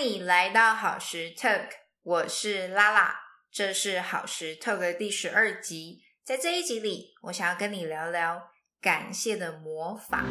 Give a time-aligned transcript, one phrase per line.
[0.00, 1.68] 你来到好时 Talk，
[2.02, 3.14] 我是拉拉，
[3.52, 6.02] 这是好时 Talk 的第十二集。
[6.24, 10.24] 在这一集里，我想要跟你聊聊感谢的魔法。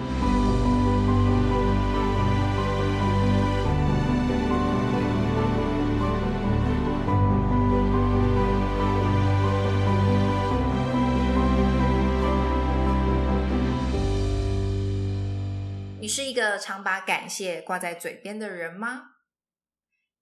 [16.01, 19.12] 你是一个常把感谢挂在嘴边的人吗？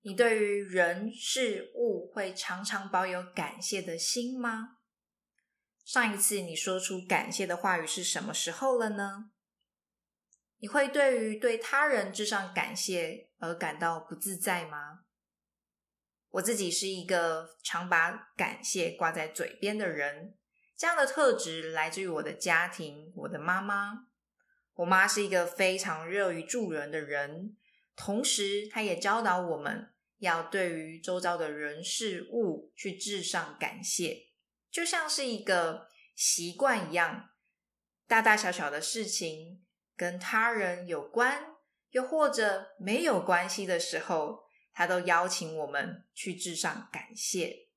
[0.03, 4.77] 你对于人事物会常常保有感谢的心吗？
[5.85, 9.31] 上一次你说出感谢的话语是什么时候了呢？
[10.57, 15.01] 你会对于对他人致上感谢而感到不自在吗？
[16.29, 20.35] 我自己是一个常把感谢挂在嘴边的人，
[20.77, 24.07] 这样的特质来自于我的家庭，我的妈妈。
[24.75, 27.57] 我妈是一个非常乐于助人的人。
[27.95, 34.29] 同时，他也教导我们要对于周遭的人事物去致上感谢，
[34.71, 37.29] 就像是一个习惯一样。
[38.07, 41.55] 大大小小的事情跟他人有关，
[41.91, 47.69] 又或者没有关系的时候，他都邀请我们去致上感谢。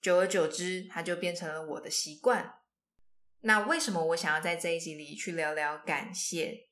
[0.00, 2.60] 久而久之，他就变成了我的习惯。
[3.40, 6.68] 那为什么我想要在这一集里去聊聊感谢？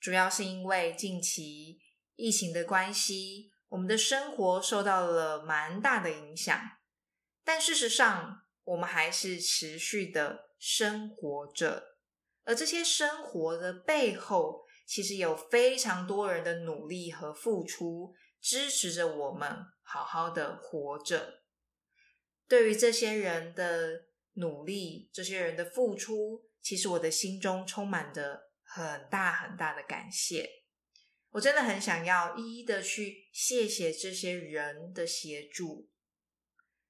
[0.00, 1.83] 主要是因为近期。
[2.16, 6.60] 疫情的关系，我们的生活受到了蛮大的影响，
[7.44, 11.96] 但事实上，我们还是持续的生活着。
[12.44, 21.42] 而这些生活的背后，其实有非常多人的努力和付出，支持着我们好好的活着。
[22.46, 24.04] 对于这些人的
[24.34, 30.63] 努力，这些人的付出，其实我的心中充满着很大很大的感谢。
[31.34, 35.90] 我真的很想要一一的去谢谢这些人的协助。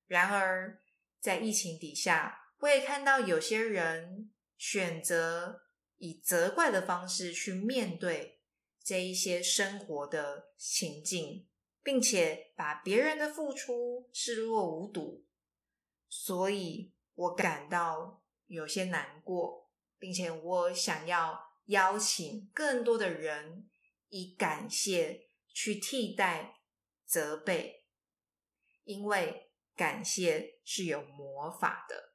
[0.07, 0.83] 然而，
[1.19, 5.63] 在疫情底下，我也看到有些人选择
[5.97, 8.43] 以责怪的方式去面对
[8.83, 11.49] 这一些生活的情境，
[11.83, 15.25] 并且把别人的付出视若无睹。
[16.11, 23.71] 所以我感到有些难过，并且我想要邀请更多的人。
[24.09, 26.61] 以感谢去替代
[27.07, 27.85] 责备，
[28.85, 32.15] 因为感谢是有魔法的。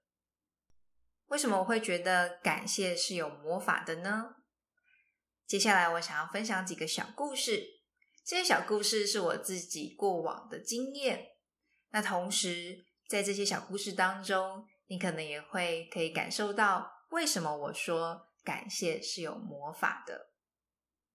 [1.27, 4.35] 为什么我会觉得感谢是有魔法的呢？
[5.45, 7.63] 接下来我想要分享几个小故事，
[8.25, 11.27] 这些小故事是我自己过往的经验。
[11.91, 20.31] 那同时，在这些小故事当中，你可能也会可以感受到为什么我说感谢是有魔法的。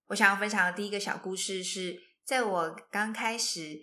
[0.08, 3.80] 我想要分享的第一个小故事是，在我刚开始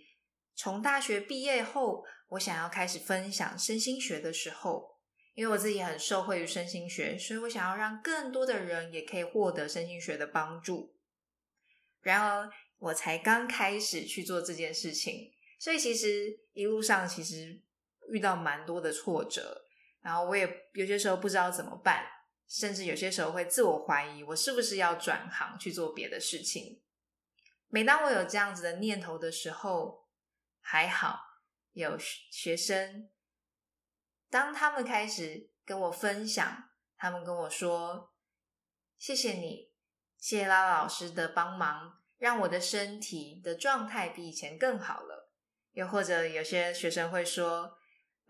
[0.55, 4.97] 从大学毕业后，我想要开始分享身心学的时候，
[5.33, 10.95] 因为我自己很受惠于身心学，所以我想要让更多的人也可以获得身心学的帮助。
[12.01, 17.59] 然而，我才刚开始去做这件事情，所以其实一路上其实
[18.09, 19.65] 遇到蛮多的挫折，
[20.01, 22.05] 然后我也有些时候不知道怎么办。
[22.51, 26.81] 甚至有些时候会自我怀疑，我是不是要转行去做别的事情？
[27.69, 30.09] 每当我有这样子的念头的时候，
[30.59, 31.17] 还好
[31.71, 33.09] 有学生，
[34.29, 38.11] 当他们开始跟我分享，他们跟我说
[38.99, 39.71] ：“谢谢你，
[40.17, 45.31] 谢谢拉拉老师的帮忙，让我的身体的状态比以前更好了。”
[45.71, 47.77] 又或者有些学生会说。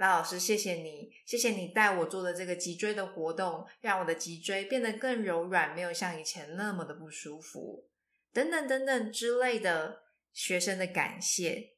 [0.01, 7.87] 拉老师，谢谢你，谢谢你带我做的这个脊椎的活动，让我的脊椎变得更柔软，没有像以前那么的不舒服，
[8.33, 10.01] 等等等等之类的
[10.33, 11.73] 学生的感谢，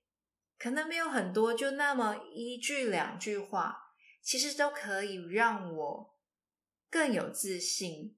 [0.57, 6.17] 可能没有很多，就那么一句两句话，其实都可以让我
[6.89, 8.15] 更有自信，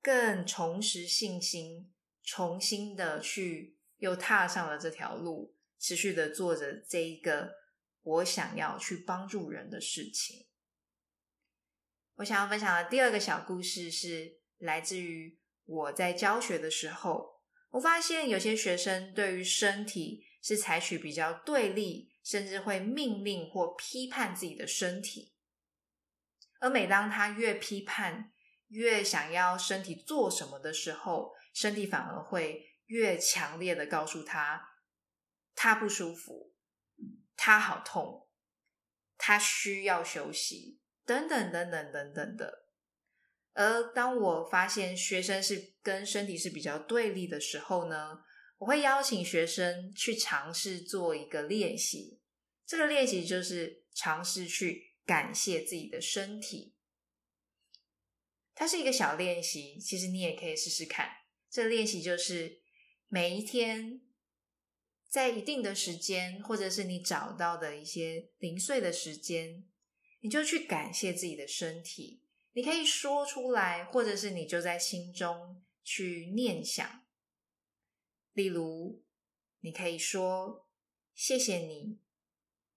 [0.00, 1.92] 更重拾信心，
[2.22, 7.61] 重新的去又踏上了这条路，持续的做着这一个。
[8.02, 10.46] 我想要去帮助人的事情。
[12.16, 17.40] 我想要分享的第二个小故事是来自于我在教学的时候，
[17.70, 25.34] 我发现有些学生对于身体是采取比较对立，甚至会命令或批判自己的身体。
[26.60, 28.32] 而每当他越批判、
[28.68, 34.76] 越想要身体做什么的时候，身体反而会越强烈的告诉他，
[35.54, 36.51] 他不舒服。
[37.36, 38.28] 他好痛，
[39.16, 42.66] 他需要休息，等等等等等等的。
[43.54, 48.24] 而当我发现学生是跟身体是比较对立的时候呢，
[48.58, 52.20] 我会邀请学生去尝试做一个练习。
[52.64, 56.74] 这个练习就是尝试去感谢自己的身体。
[58.54, 61.10] 它是一个小练习，其实你也可以试试看。
[61.50, 62.62] 这个练习就是
[63.08, 64.00] 每一天，
[65.12, 69.68] 在一定的时间，或者是你找到的一些零碎的时间，
[70.20, 72.22] 你就去感谢自己的身体。
[72.54, 77.04] 你可以说出来，或者是你就在心中去念想。
[78.32, 79.04] 例如，
[79.60, 80.66] 你可以说
[81.14, 81.98] ：“谢谢你，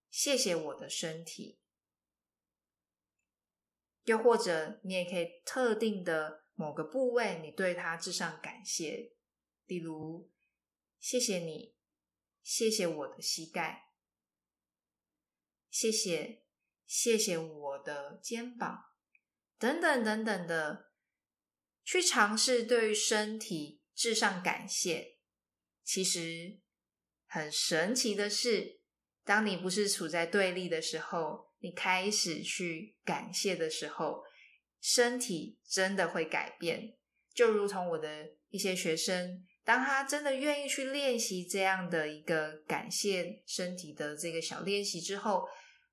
[0.10, 1.62] 谢谢我的身体。”
[4.04, 9.14] 又或者，你也可以特定的某个部位，你对它致上感谢。
[9.68, 10.30] 例如，
[11.00, 11.75] 谢谢你，
[12.46, 13.90] 谢谢我的膝盖，
[15.72, 16.44] 谢谢，
[16.86, 18.86] 谢谢我的肩膀，
[19.58, 20.92] 等等等等的，
[21.84, 25.18] 去尝试对于身体致上感谢。
[25.84, 26.62] 其实
[27.26, 28.80] 很神奇的是，
[29.24, 34.24] 当你不是处在对立的时候，你开始去感谢的时候，
[34.80, 36.96] 身体真的会改变。
[37.34, 45.46] 就如同我的一些学生，当他真的愿意去练习这样的一个感谢身体的这个小练习之后，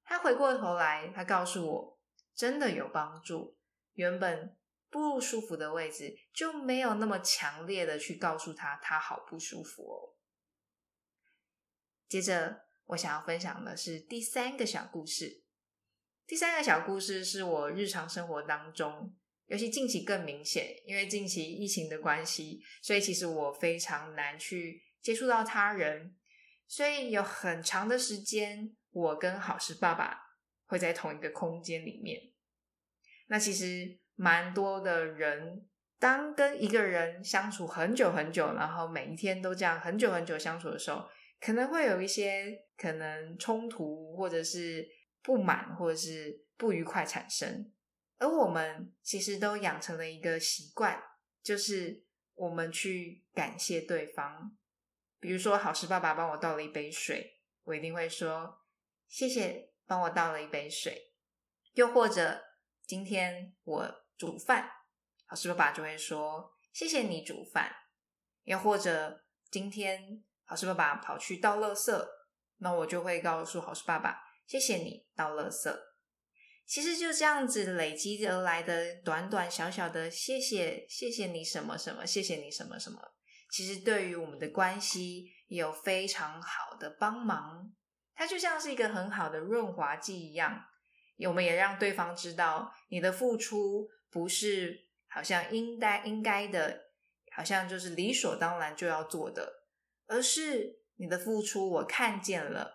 [0.04, 1.98] 他回过头来，他告诉我，
[2.36, 3.56] 真的有帮助。
[3.94, 4.56] 原本。
[4.92, 10.12] 不舒服的位置就没有那么强烈的去告诉他他好不舒服哦。
[12.06, 15.44] 接着我想要分享的是第三个小故事。
[16.26, 19.16] 第三个小故事是我日常生活当中，
[19.52, 26.16] 尤其近期更明显，因为近期疫情的关系，所以其实我非常难去接触到他人，
[26.66, 30.18] 所以有很长的时间，我跟好事爸爸
[30.64, 32.32] 会在同一个空间里面。
[33.26, 33.98] 那其实。
[34.14, 35.66] 蛮多的人，
[35.98, 41.08] 当跟一个人相处很久很久，然后每一天都这样很久很久相处的时候，
[41.40, 44.86] 可能会有一些可能冲突，或者是
[45.22, 47.72] 不满，或者是不愉快产生。
[48.22, 51.02] 而我们其实都养成了一个习惯，
[51.42, 52.04] 就是
[52.34, 54.56] 我们去感谢对方。
[55.18, 58.60] 比如说，好事爸爸帮我倒了一杯水，我一定会说
[59.08, 61.12] 谢谢，帮我倒了一杯水。
[61.72, 62.42] 又或者
[62.86, 63.98] 今天我。
[64.18, 64.70] 煮饭，
[65.26, 67.74] 好事爸爸就会说：“谢谢你煮饭。”
[68.44, 72.08] 又或者今天好事爸爸跑去倒垃圾，
[72.58, 75.76] 那我就会告诉好事爸爸：“谢谢你倒垃圾。”
[76.66, 83.00] 其实就这样子累积而来的短短小小的谢谢，谢谢你什么什么，谢谢你什么什么，
[83.50, 87.72] 其实对于我们的关系有非常好的帮忙。
[88.14, 90.64] 它就像是一个很好的润滑剂一样，
[91.26, 93.88] 我们也让对方知道你的付出。
[94.12, 94.78] 不是
[95.08, 96.78] 好像应该应该的，
[97.34, 99.50] 好像就是理所当然就要做的，
[100.06, 102.70] 而是你的付出我看见了，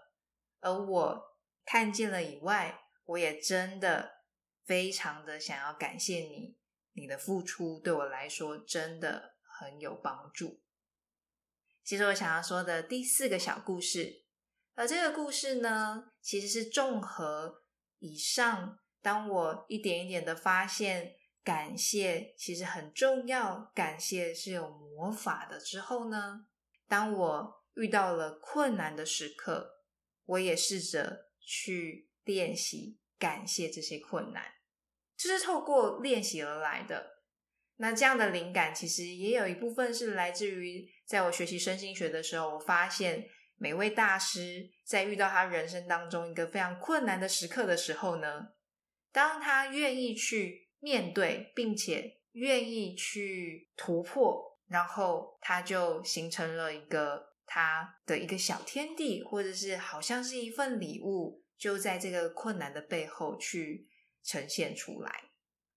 [0.62, 1.22] 而我
[1.64, 2.76] 看见了以外，
[3.08, 4.22] 我也真的
[4.64, 6.56] 非常的想要感谢你，
[6.94, 10.62] 你的付出对我来说真的很有帮助。
[11.84, 14.24] 其实我想要说的第四个小故事，
[14.76, 17.64] 而这个故事呢，其实是综合
[18.00, 21.16] 以上，当我一点一点的发现。
[21.44, 25.58] 感谢其实很重要，感谢是有魔法的。
[25.58, 26.46] 之后呢，
[26.90, 29.86] 当我遇到了困难的时刻，
[30.26, 34.44] 我也试着去练习感谢这些困难，
[35.16, 37.24] 这是透过练习而来的。
[37.78, 48.50] 那这样的灵感其实也有一部分是来自于在我学习身心学的时候，我发现每位大师在遇到他人生当中一个非常困难的时刻的时候呢，
[49.12, 50.66] 当他愿意去。
[50.80, 63.88] 面对，并且愿意去突破，然后他就形成了一个他的一个小天地，或者是好像是一份礼物，就在这个困难的背后去
[64.24, 65.32] 呈现出来。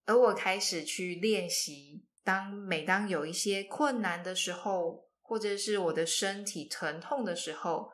[0.05, 7.91] 而我开始去练习，当每当有一些困难的时候，或者是我的身体疼痛的时候，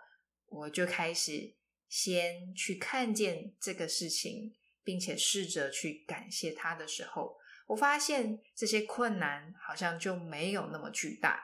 [0.46, 1.54] 我就开始
[1.88, 4.54] 先去看见这个事情。
[4.86, 11.40] 并且试着去感谢他的时候，我发现这些困难好像就没有那么巨大，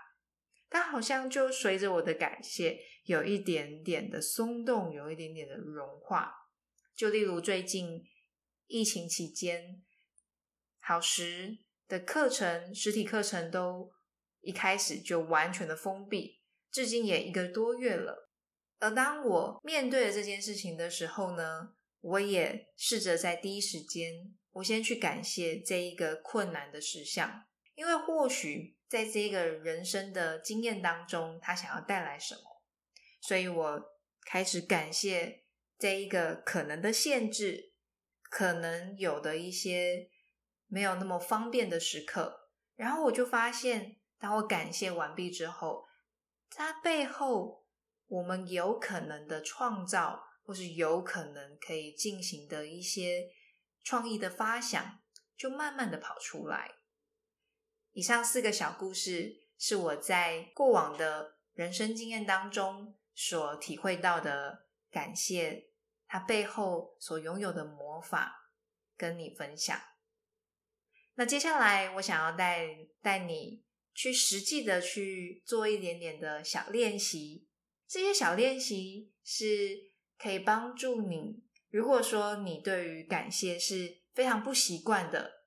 [0.73, 6.33] 它好像就随着我的感谢有一点点的松动，有一点点的融化。
[6.97, 8.03] 就例如最近
[8.69, 9.83] 疫情期间，
[10.81, 13.93] 好时的课程实体课程都
[14.41, 18.31] 一开始就完全的封闭，至今也一个多月了。
[18.79, 21.75] 而当我面对了这件事情的时候呢？
[22.01, 27.45] 我也试着在第一时间，我先去感谢这一个困难的事项，
[27.77, 32.43] 因为或许在这个人生的经验当中，他想要带来什么。
[33.23, 33.83] 所以我
[34.27, 35.45] 开始感谢
[35.79, 37.73] 这一个可能的限制，
[38.25, 40.11] 可能有的一些
[40.67, 42.51] 没有那么方便的时刻。
[42.77, 45.87] 然后我就发现，当我感谢完毕之后，
[46.51, 47.65] 它背后
[48.09, 53.31] 我们有可能的创造，或是有可能可以进行的一些
[53.83, 55.01] 创意的发想，
[55.35, 56.82] 就慢慢的跑出来。
[57.93, 65.69] 以上四个小故事是我在过往的人生经验当中所体会到的，感谢
[66.07, 68.51] 它背后所拥有的魔法，
[68.97, 69.79] 跟你分享。
[71.15, 72.67] 那接下来我想要带
[73.03, 73.63] 带你
[73.95, 77.47] 去实际的去做一点点的小练习，
[77.87, 81.45] 这些小练习是可以帮助你。
[81.69, 85.42] 如果说你对于感谢是非常不习惯的，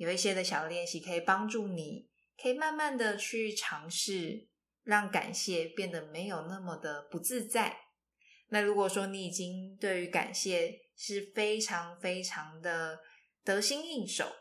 [0.00, 2.08] 有一些的小练习可以帮助你，
[2.42, 4.48] 可以慢慢的去尝试，
[4.82, 7.76] 让感谢变得没有那么的不自在。
[8.48, 13.00] 那如果说你已经对于感谢是非常非常的
[13.44, 14.34] 得心应手，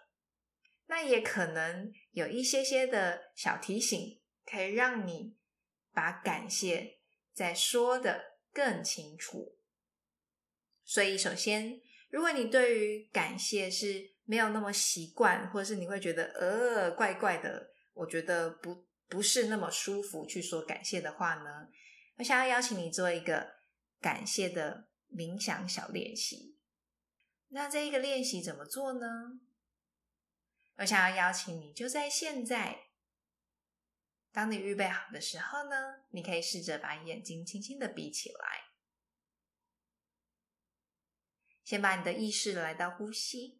[0.87, 5.35] 那也可能有一些些的小提醒，可以让你
[5.91, 6.99] 把感谢
[7.33, 9.57] 再说的更清楚。
[10.85, 21.67] 所以，首先，如果你对于感谢是没有那么习惯，或者是你会觉得呃怪怪的，我觉得不不是那么舒服去说感谢的话呢，
[22.17, 23.55] 我想要邀请你做一个
[23.99, 26.59] 感谢的冥想小练习。
[27.47, 29.39] 那这一个练习怎么做呢？
[30.77, 32.89] 我想要邀请你就在现在，
[34.31, 38.65] 当你预备好的时候呢，你可以试着把眼睛轻轻的闭起来，
[41.63, 43.58] 先把你的意识来到呼吸。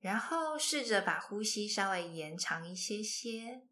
[0.00, 3.62] 然后试着把呼吸稍微延长一些些。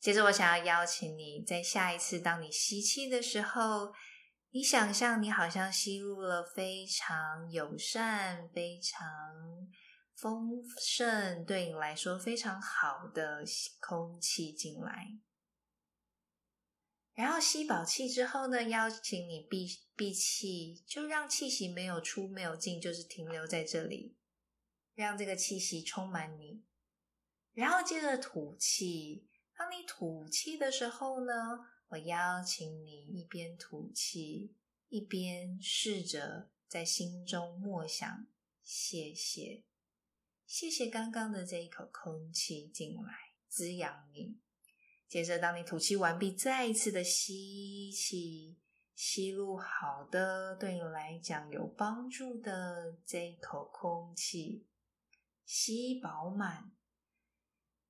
[0.00, 3.92] 接着，我想要邀请你在下一次当你吸气的时候，
[4.50, 9.06] 你想象你好像吸入了非常友善、非常
[10.14, 13.44] 丰盛，对你来说非常好的
[13.80, 15.18] 空气进来。
[17.18, 24.14] 然后吸饱气之后呢，邀请你闭闭气，就让气息没有出没有进，就是停留在这里，
[24.94, 26.62] 让这个气息充满你。
[27.54, 31.32] 然后接着吐气，当你吐气的时候呢，
[31.88, 34.54] 我邀请你一边吐气，
[34.88, 38.28] 一边试着在心中默想：
[38.62, 39.64] 谢谢，
[40.46, 44.38] 谢谢刚刚的这一口空气进来滋养你。
[45.08, 48.58] 接着，当你吐气完毕，再一次的吸气，
[48.94, 54.66] 吸入好的，对你来讲有帮助的这一口空气，
[55.46, 56.70] 吸饱满，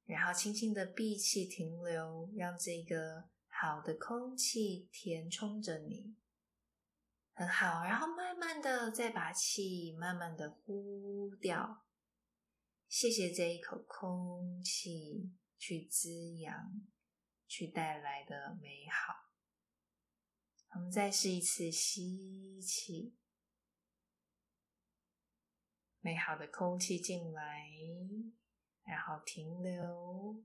[0.05, 6.15] 然后轻轻的闭气停留，让这个好的空气填充着你，
[7.35, 7.83] 很好。
[7.83, 11.85] 然后慢慢的再把气慢慢的呼掉，
[12.89, 16.55] 谢谢这一口空气去滋养。
[17.49, 19.15] 去带来的美好。
[20.75, 23.17] 我们再试一次吸气，
[26.01, 27.71] 美好的空气进来，
[28.85, 30.45] 然后停留，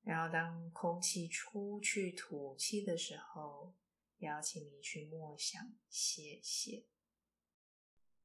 [0.00, 3.76] 然后当空气出去吐气的时候，
[4.18, 6.86] 邀请你去默想谢谢。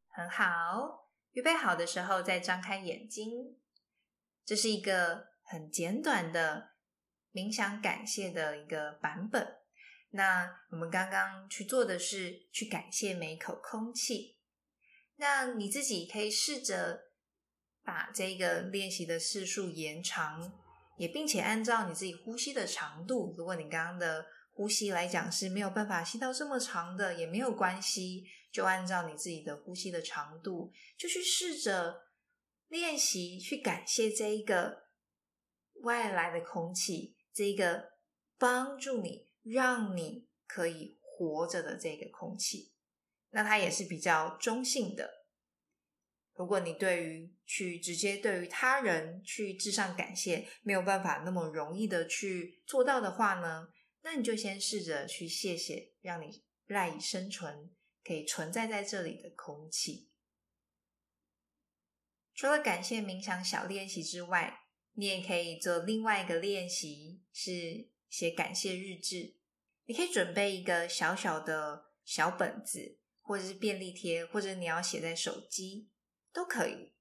[0.07, 3.59] 很好，预备好的时候再张开眼睛。
[4.47, 6.69] 这是一个很简短的
[7.33, 9.45] 冥想感谢的一个版本。
[10.11, 14.37] 那我们刚刚去做的是去感谢每一口空气。
[15.17, 17.09] 那你自己可以试着
[17.83, 20.53] 把这个练习的次数延长，
[20.95, 23.35] 也并且按照你自己呼吸的长度。
[23.37, 32.06] 如果你刚刚的呼吸来讲是没有办法吸到这么长的，也没有关系，就按照你自己的呼吸的长度，就去试着。
[32.67, 34.83] 练习去感谢这一个
[35.81, 37.93] 外来的空气，这一个
[38.37, 42.73] 帮助你、让你可以活着的这个空气，
[43.29, 45.25] 那它也是比较中性的。
[46.33, 53.69] 如果你对于去直接对于他人去致上感谢没有办法那么容易的去做到的话呢，
[54.03, 57.71] 那你就先试着去谢谢，让你赖以生存、
[58.03, 60.09] 可以存在在这里的空气。
[62.37, 64.59] 除了感谢冥想小练习之外，
[64.93, 69.33] 你也可以做另外一个练习，是写感谢日志。
[69.85, 75.89] 你可以准备一个小小的小本子，或者是便利贴，或者你要写在手机
[76.31, 76.93] 都可以。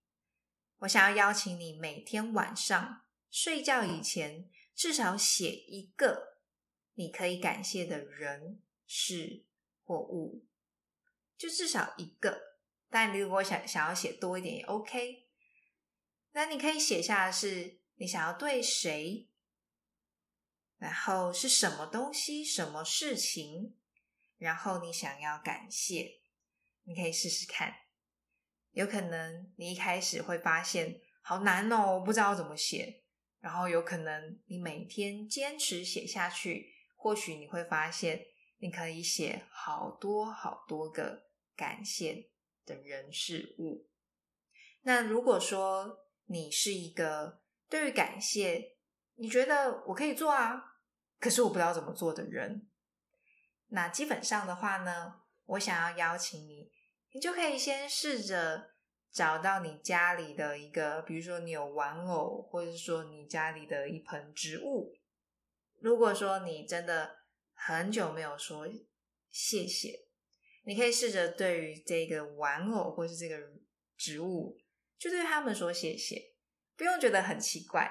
[0.78, 6.38] 我想要邀请你每天晚上睡觉以前，至少写一个
[6.94, 9.44] 你可以感谢的人、事
[9.84, 10.46] 或物，
[11.36, 12.56] 就至少一个。
[12.88, 15.25] 但你如果想想要写多一点也 OK。
[16.36, 19.26] 那你可以写下的是你想要对谁，
[20.76, 23.74] 然后是什么东西、什么事情，
[24.36, 26.20] 然后你想要感谢，
[26.82, 27.74] 你可以试试看。
[28.72, 33.04] 有可能你一开始会发现好难哦，我不知道怎么写。
[33.40, 38.26] 然后有可能你每天坚持写下去，或许你会发现
[38.58, 42.28] 你可以写好多好多个感谢
[42.66, 43.88] 的人事物。
[44.82, 48.76] 那如果说你是一个对于感谢
[49.14, 50.76] 你觉得我可以做啊，
[51.18, 52.68] 可是我不知道怎么做的人，
[53.68, 56.71] 那基本上的话呢，我想要邀请你。
[57.12, 58.75] 你就可以先试着
[59.11, 64.95] 找到你家里的一个，比如说你有玩偶，或者说你家里的一盆植物。
[65.80, 67.21] 如果说你真的
[67.54, 68.68] 很久没有说
[69.30, 70.00] 谢谢，
[70.64, 73.38] 你可以试着对于这个玩偶或是这个
[73.97, 74.59] 植物，
[74.98, 76.32] 就对他们说谢谢，
[76.76, 77.90] 不用觉得很奇怪。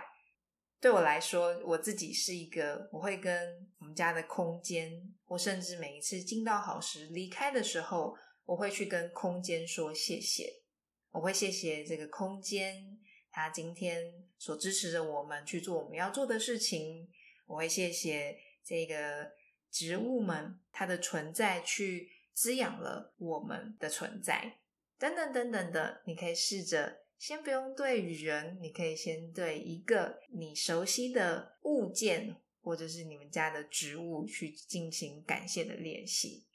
[0.79, 4.91] 对我来说，我自己是一个，我会跟我们家的空间，
[5.25, 8.15] 我甚至每一次进到好时离开的时候。
[8.47, 10.61] 我会去跟空间说谢谢，
[11.09, 12.99] 我会谢谢这个空间，
[13.31, 17.09] 它今天所支持着我们去做我们要做的事情。
[17.47, 19.31] 我会谢谢这个
[19.71, 24.59] 植物们，它的存在去滋养了我们的存在，
[25.05, 26.01] 等等等等的。
[26.05, 36.45] 你可以试着先不用对人，你可以先对一个你熟悉的物件，或者是你们家的植物去进行感谢的练习。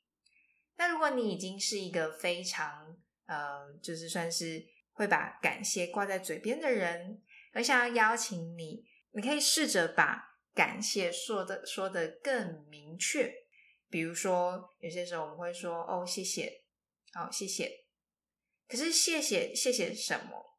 [0.76, 2.96] 那如果你已经是一个非常
[3.26, 7.22] 呃，就是算是会把感谢挂在嘴边的人，
[7.54, 13.32] 我想要邀请你，你可以试着把感谢说的说的更明确。
[13.88, 16.62] 比如说，有些时候我们会说：“哦，谢谢，
[17.12, 17.86] 好，谢谢。”
[18.70, 20.58] 可是，谢谢，谢谢什么？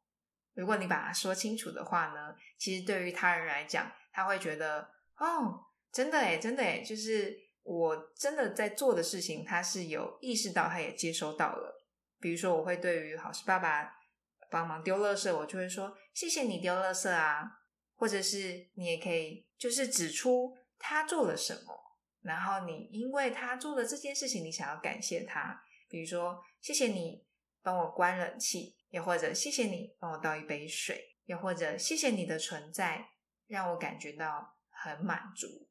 [0.54, 11.86] 如果你把它说清楚的话呢，其实对于他人来讲，他会觉得：“哦，真的诶真的诶就是。”我真的在做的事情，他是有意识到，他也接收到了。
[12.18, 13.88] 比如说，我会对于好事爸爸
[14.50, 17.60] 帮忙丢垃圾，我就会说谢谢你丢垃圾啊，
[17.94, 21.72] 或者是你也可以就是指出他做了什么，
[22.22, 25.62] 然后你因为他做了这件事情，你想要感谢他。
[25.88, 27.24] 比如说，谢谢你
[27.62, 33.08] 帮我关冷气，又或者谢谢你帮我倒一杯水，又或者谢谢你的存在
[33.46, 35.68] 让我感觉到很满足。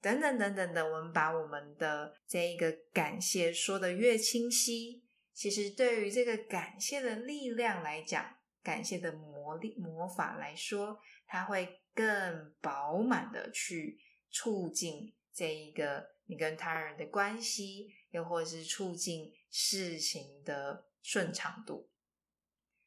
[0.00, 13.98] 等等等等的，我们把我们的这一个感谢说的越清晰，其实对于这个感谢的力量来讲，感谢的魔力魔法来说，它会更饱满的去
[14.30, 21.90] 促进这一个你跟他人的关系，又或是促进事情的顺畅度。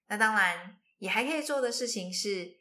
[0.08, 2.58] 那当然，也还可以做的事情是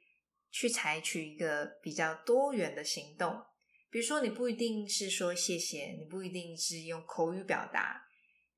[0.51, 3.43] 去采取一个比较多元的行动。
[3.89, 8.07] 比如说，你不一定是说谢谢，你不一定是用口语表达，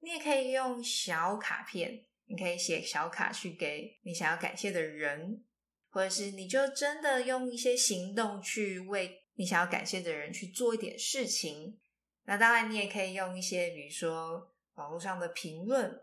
[0.00, 5.44] 你也可以用小卡片，你可以写小卡去给你想要感谢的人，
[5.90, 11.78] 或者是你就真的用一些行动去为你想要感谢的人去做一点事情。
[12.24, 16.00] 那当然，你也可以用一些，比如说网络上的评论，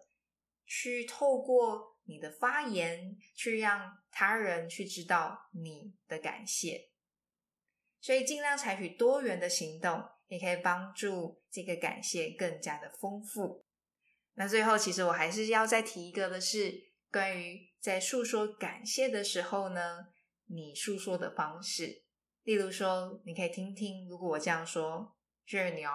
[0.65, 6.89] 去透过你的发言，去让他人去知道你的感谢。
[8.01, 13.65] 所以尽量采取多元的行动，也可以帮助这个感谢更加的丰富。
[14.35, 20.07] 那最后，其实我还是要再提一个的是，关于在诉说感谢的时候呢，
[20.47, 22.03] 你诉说的方式。
[22.43, 25.15] 例如说，你可以听听，如果我这样说，
[25.47, 25.91] 谢谢你哦，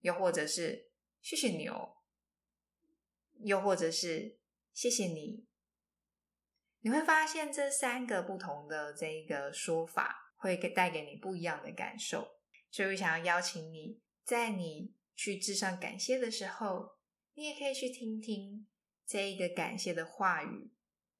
[0.00, 1.97] 又或者是谢谢你哦，
[3.44, 4.38] 又或者是
[4.72, 5.46] 谢谢你，
[6.80, 10.24] 你会发现这三个不同的这个说法。
[10.40, 12.36] 会给带给你不一样的感受，
[12.70, 16.90] 所以我想要邀请你，在你去致上感谢的时候，
[17.34, 18.64] 你也可以去听听
[19.04, 20.70] 这一个感谢的话语，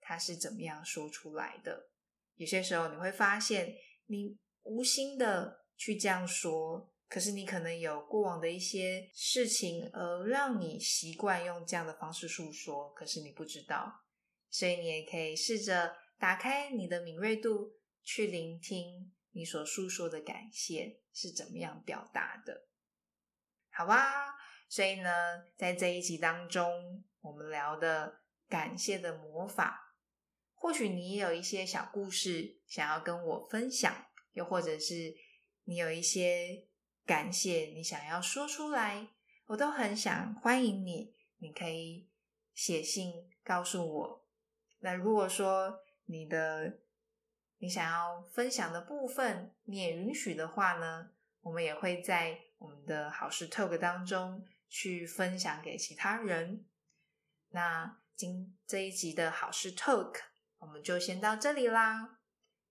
[0.01, 1.91] 它是怎么样说出来的。
[2.37, 3.75] 有些时候你会发现，
[4.07, 14.05] 你无心的去这样说，可是你可能有过往的一些事情，而让你习惯用这样的方式诉说，可是你不知道，
[14.51, 17.73] 所以你也可以试着打开你的敏锐度，
[18.05, 22.68] 去聆听你所诉说的感谢是怎么样表达的，
[23.71, 24.35] 好吧？
[24.68, 25.11] 所以呢，
[25.57, 29.97] 在这一集当中，我们聊的感谢的魔法，
[30.55, 35.14] 或许你也有一些小故事想要跟我分享，又或者是
[35.64, 36.68] 你有一些
[37.09, 39.09] 感谢你想要说出来，
[39.47, 42.07] 我都很想欢迎你，你可以
[42.53, 44.27] 写信告诉我。
[44.81, 46.81] 那如果说你的
[47.57, 51.09] 你想要分享的部分你也允许的话呢，
[51.40, 56.66] 我们也会在我们的好事 talk 当中去分享给其他人。
[57.49, 60.14] 那今这一集的好事 talk
[60.59, 62.18] 我们就先到这里啦，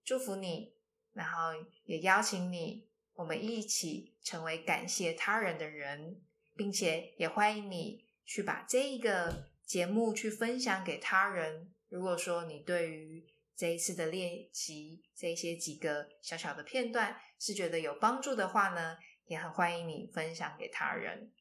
[0.04, 0.76] 祝福你，
[1.12, 1.50] 然后
[1.86, 2.87] 也邀请你，
[3.18, 6.20] 我们一起成为感谢他人的人，
[6.54, 11.74] 并且也欢迎你去把这一个节目去分享给他人。
[11.88, 13.26] 如果说你对于
[13.56, 21.32] 这一次的练习这些几个小小的片段是觉得有帮助的话呢，也很欢迎你分享给他人。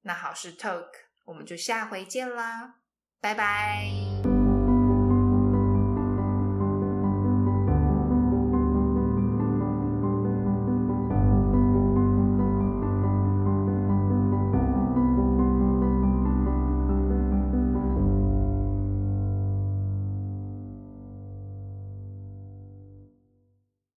[0.00, 0.88] 那好事 Talk，
[1.24, 2.80] 我们就下回见啦，
[3.20, 4.11] 拜拜。